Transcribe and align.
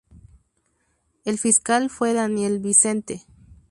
El 1.25 1.37
fiscal 1.37 1.91
fue 1.91 2.13
Daniel 2.13 2.57
Vicente. 2.57 3.23